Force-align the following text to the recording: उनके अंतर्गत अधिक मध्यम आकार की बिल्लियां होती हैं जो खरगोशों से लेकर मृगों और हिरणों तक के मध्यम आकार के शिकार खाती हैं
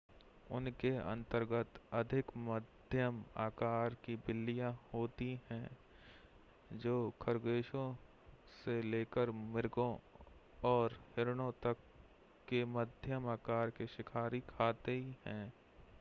उनके 0.51 0.89
अंतर्गत 0.97 1.79
अधिक 1.93 2.25
मध्यम 2.37 3.23
आकार 3.37 3.95
की 4.05 4.15
बिल्लियां 4.15 4.71
होती 4.93 5.29
हैं 5.51 5.69
जो 6.77 6.95
खरगोशों 7.21 7.93
से 8.55 8.81
लेकर 8.81 9.31
मृगों 9.31 9.95
और 10.63 10.97
हिरणों 11.17 11.51
तक 11.63 11.77
के 12.47 12.63
मध्यम 12.65 13.27
आकार 13.29 13.69
के 13.69 13.87
शिकार 13.87 14.39
खाती 14.49 15.01
हैं 15.25 15.51